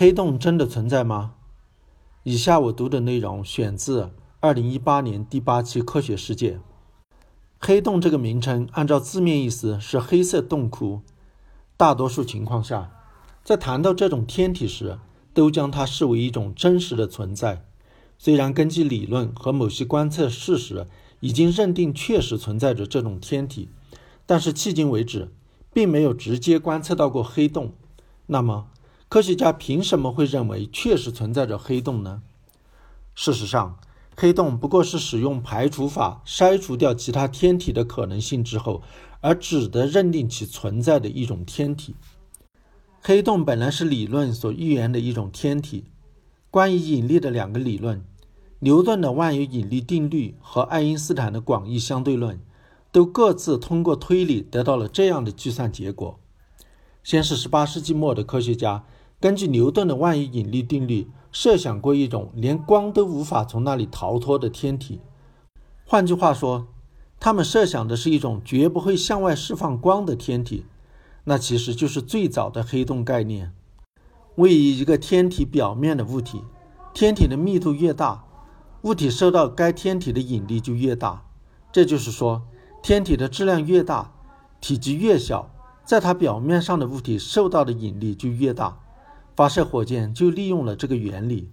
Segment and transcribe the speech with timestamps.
[0.00, 1.34] 黑洞真的存在吗？
[2.22, 4.08] 以下我读的内容选自
[4.40, 6.54] 二零一八年第八期《科学世界》。
[7.58, 11.02] 黑洞这个名称，按照字面意思是黑色洞窟。
[11.76, 12.90] 大多数情况下，
[13.44, 14.98] 在谈到这种天体时，
[15.34, 17.66] 都将它视为一种真实的存在。
[18.16, 20.86] 虽然根据理论和某些观测事实，
[21.20, 23.68] 已经认定确实存在着这种天体，
[24.24, 25.30] 但是迄今为止，
[25.74, 27.74] 并没有直接观测到过黑洞。
[28.28, 28.68] 那么，
[29.10, 32.22] 科学家凭什么会认为确实存在着黑洞呢？
[33.12, 33.76] 事实上，
[34.16, 38.84] 黑洞不过是使用排除法筛除掉其他天体的可能性之后，
[39.20, 41.96] 而只得认定其存在的一种天体。
[43.00, 45.86] 黑洞本来是理论所预言的一种天体。
[46.48, 48.04] 关于引力的两个理论，
[48.60, 52.40] 牛顿的万有引力定律和爱因斯坦的广义相对论，
[52.92, 56.20] 都各自通过推理得到了这样的计算结果。
[57.02, 58.84] 先是18世纪末的科学家。
[59.20, 65.02] 根据牛顿的万有引力定律，设想过一种连光都无法从那里逃脱的天体。
[65.84, 66.68] 换句话说，
[67.20, 70.64] 他们设想的是一种绝不会向外释放光的天体。
[71.24, 73.52] 那其实就是最早的黑洞概念。
[74.36, 76.42] 位于一个天体表面的物体，
[76.94, 78.24] 天体的密度越大，
[78.82, 81.26] 物体受到该天体的引力就越大。
[81.70, 82.40] 这就是说，
[82.82, 84.14] 天体的质量越大，
[84.62, 85.50] 体积越小，
[85.84, 88.79] 在它表面上的物体受到的引力就越大。
[89.40, 91.50] 发射火箭就利用了这个原理。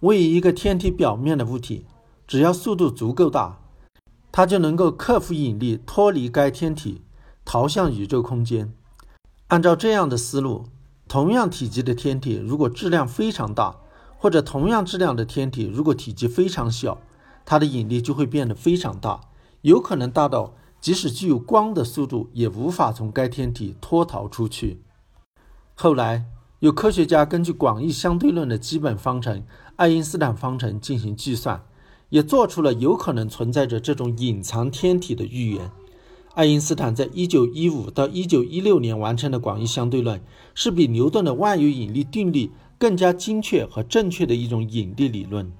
[0.00, 1.86] 位于一个天体表面的物体，
[2.26, 3.62] 只要速度足够大，
[4.30, 7.00] 它就能够克服引力，脱离该天体，
[7.42, 8.74] 逃向宇宙空间。
[9.46, 10.66] 按照这样的思路，
[11.08, 13.74] 同样体积的天体如果质量非常大，
[14.18, 17.00] 或者同样质量的天体如果体积非常小，
[17.46, 19.22] 它的引力就会变得非常大，
[19.62, 24.82] 有可能大到即使具有光的速度，也无法从该天体脱逃出去。
[25.74, 26.26] 后来。
[26.64, 29.42] 有科学家根据广义相对论的基本方程
[29.76, 31.62] 爱因斯坦方程进行计算，
[32.08, 35.70] 也做出了有可能存在着这种隐藏天体的预言。
[36.32, 40.22] 爱因斯坦在1915到1916年完成的广义相对论，
[40.54, 45.52] 是比牛顿的万有引力定律更加精确和正确的一种引力理论。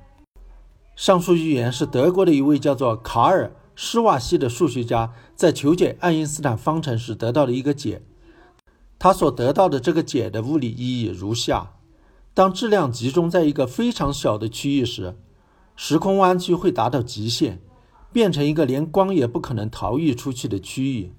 [0.96, 8.00] 上述预言是德国的一位叫做卡尔·施瓦西的数学家在求解爱因斯坦方程时得到的一个解。
[9.04, 11.74] 他所得到的这个解的物理意义如下：
[12.32, 15.18] 当质量集中在一个非常小的区域时，
[15.76, 17.60] 时空弯曲会达到极限，
[18.14, 21.12] 变成一个连光也不可能逃逸出去的区域。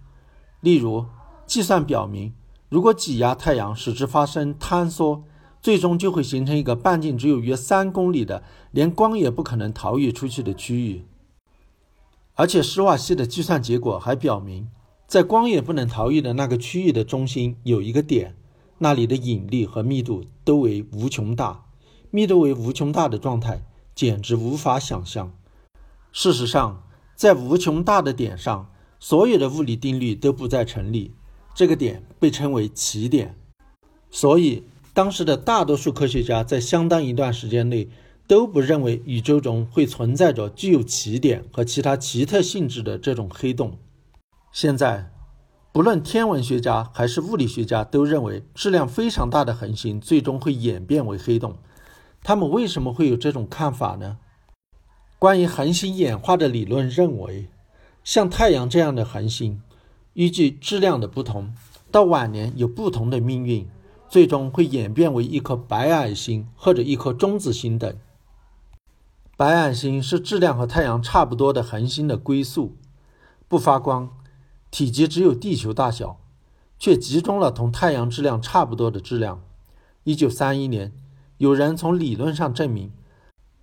[0.61, 1.05] 例如，
[1.45, 2.33] 计算表明，
[2.69, 5.23] 如果挤压太阳使之发生坍缩，
[5.61, 8.41] 最终就会形成一个半径只有约三公里的、
[8.71, 11.05] 连光也不可能逃逸出去的区域。
[12.33, 14.69] 而且，施瓦西的计算结果还表明。
[15.07, 18.35] 在光也不能逃逸的那个区域的中心有一个点，
[18.79, 21.65] 那里的引力和密度都为无穷大。
[22.09, 23.63] 密度为无穷大的状态
[23.93, 25.31] 简直无法想象。
[26.11, 26.83] 事实上，
[27.15, 31.13] 在无穷大的点上，所有的物理定律都不再成立。
[31.53, 33.37] 这个点被称为奇点。
[34.09, 34.63] 所以，
[34.93, 37.89] 当时的大多数科学家在相当一段时间内
[38.27, 43.77] 都不认为宇宙中会存在着具有奇点和其他奇特性质的这种黑洞。
[44.55, 45.11] 现在，
[45.73, 51.57] 不论天文学家还是物理学家都认为，质量非常大的恒星最终会演变为黑洞。
[52.23, 54.17] 他们为什么会有这种看法呢？
[55.19, 57.49] 关于恒星演化的理论认为，
[58.01, 59.61] 像太阳这样的恒星，
[60.13, 61.53] 依据质量的不同，
[61.91, 63.67] 到晚年有不同的命运，
[64.07, 67.93] 最终会演变为一颗白矮星或者一颗中子星等。
[69.35, 72.77] 白矮星是质量和太阳差不多的恒星的归宿，
[73.49, 74.09] 不发光。
[74.75, 76.19] 体积只有地球大小，
[76.77, 79.41] 却集中了同太阳质量差不多的质量。
[80.03, 80.91] 一九三一年，
[81.37, 82.91] 有人从理论上证明，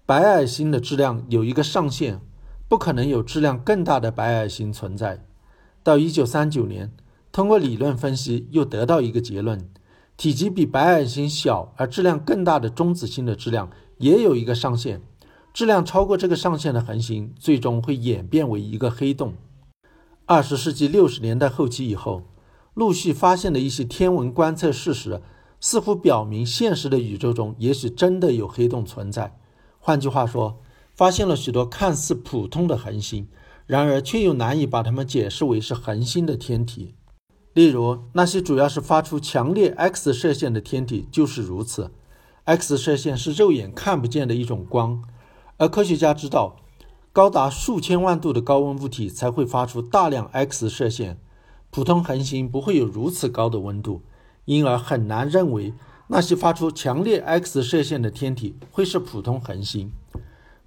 [0.07, 2.19] 白矮星的质量有一个上限，
[2.67, 5.23] 不可能有质量更大的白矮星存在。
[5.83, 6.91] 到一九三九年，
[7.31, 9.69] 通过理论分析，又得到一个结论：
[10.17, 15.03] 体积比白矮星小而质量更大的中子星的质量也有一个上限，
[15.53, 19.35] 质量超过这个上限的恒星，最终会演变为一个黑洞。
[20.35, 22.23] 二十世纪六十年代后期以后，
[22.73, 25.21] 陆续发现的一些天文观测事实，
[25.61, 29.39] 似乎表明现实的宇宙中也许真的有黑洞存在。
[29.79, 30.59] 换句话说，
[30.95, 33.29] 发现了许多看似普通的恒星，
[33.67, 36.95] 然而却又难以把它们解释为是恒星的天体。
[37.53, 41.91] 例如，那些主要是发出强烈 X 射线的天体就是如此。
[42.45, 45.05] X 射线是肉眼看不见的一种光，
[45.59, 46.57] 而科学家知道。
[47.15, 51.19] 高达数千万度的高温物体才会发出大量 X 射线，
[51.69, 54.01] 普通恒星不会有如此高的温度，
[54.47, 55.75] 因而很难认为
[56.09, 59.93] 那些发出强烈 X 射线的天体会是普通恒星，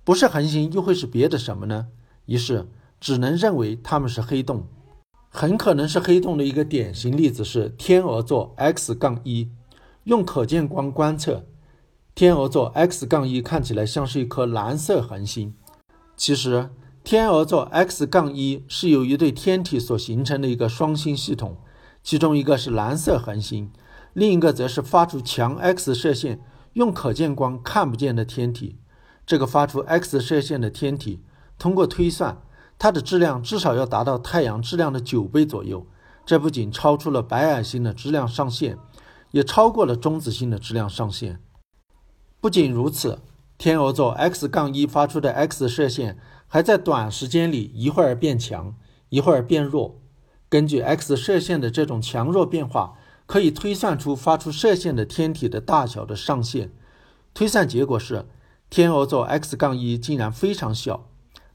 [0.04, 1.88] 不是恒星又会是别的什么呢？
[2.28, 2.70] 于是
[3.00, 4.68] 只能认为它们是黑洞。
[5.30, 9.50] 很可能是黑洞的一个典型例子是天鹅座 X 杠一。
[10.04, 11.44] 用可见光观测，
[12.14, 15.56] 天鹅座 X 杠一看起来像是一颗蓝色恒星。
[16.18, 16.70] 其实，
[17.04, 21.58] 天鹅座 X 杠一是由一对天体所形成的一个双星系统，
[22.02, 23.72] 其中一个是蓝色恒星。
[24.14, 26.40] 另一个则是发出强 X 射线、
[26.74, 28.78] 用可见光看不见的天体。
[29.26, 31.22] 这个发出 X 射线的天体，
[31.60, 32.42] 通过推算，
[32.80, 35.86] 它的质量至少要达到太阳质量的九倍左右。
[36.26, 38.78] 这不仅超出了白矮星的质量上限，
[39.32, 41.42] 也超过了中子星的质量上限。
[42.40, 43.20] 不仅如此，
[43.58, 46.18] 天鹅座 X 杠一发出的 X 射线
[46.48, 48.76] 还在短时间里一会儿变强，
[49.10, 50.02] 一会儿变弱。
[50.50, 52.98] 根据 X 射线的这种强弱变化。
[53.28, 56.72] 可以推算出发出射线的天体的大小的上限。
[57.34, 58.28] 推算结果是，
[58.70, 61.10] 天鹅座 X 杠一竟然非常小，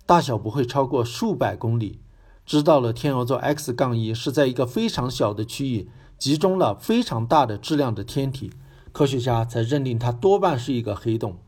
[0.04, 2.00] 大小不会超过数百公里。
[2.44, 5.88] 知道了天鹅座 X 杠一是在一个非常小的区域
[6.18, 8.52] 集中了非常大的质量的天体，
[8.90, 11.38] 科学家才认定它多半是一个黑洞。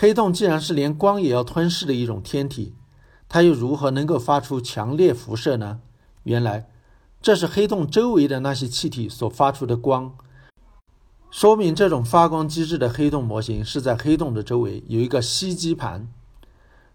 [0.00, 2.74] 黑洞既然是连光也要吞噬的一种天体，
[3.28, 5.80] 它又如何能够发出强烈辐射呢？
[6.22, 6.70] 原来。
[7.20, 10.14] 这是黑洞周围的那些气体所发出的光，
[11.30, 16.08] 说明这种发光机制的黑洞模型是在黑洞的周围有一个吸积盘。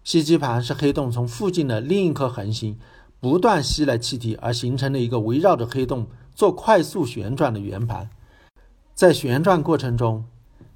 [0.02, 2.76] 吸积盘是黑洞从附近的另一颗恒星
[3.20, 8.10] 不断吸来气体而形成的一个围绕着黑洞做快速旋转的圆盘。
[8.96, 10.24] 在旋转过程中，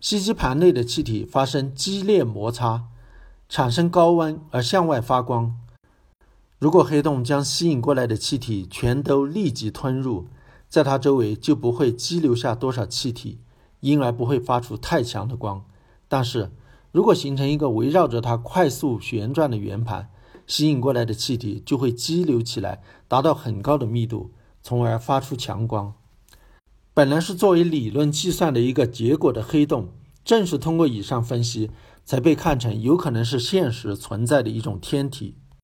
[0.01, 2.85] 吸积盘内的气体发生激烈摩擦，
[3.51, 5.55] 产生高温而向外发光。
[6.59, 10.27] 如果黑洞将吸引过来的气体全都立即吞入，
[10.71, 13.41] 在它周围就不会激留下多少气体，
[13.81, 15.63] 因而不会发出太强的光。
[16.09, 16.51] 但是
[16.93, 20.09] 如果形成一个围绕着它快速旋转的圆盘，
[20.47, 24.31] 吸引过来的气体就会激流起来，达到很高的密度，
[24.63, 25.93] 从而发出强光。
[27.01, 29.89] 本来是作为理论计算的一个结果的黑洞，
[30.23, 31.71] 正是通过以上分析，
[32.05, 35.37] 才被看成有可能是现实存在的一种天体。